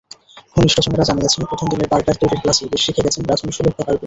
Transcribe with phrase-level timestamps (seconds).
[0.55, 3.99] ঘনিষ্ঠজনেরা জানিয়েছেন, প্রথম দিনের বার্গার তৈরির ক্লাসেই বেশ শিখে গেছেন রাঁধুনিসুলভ ব্যাপারগুলো।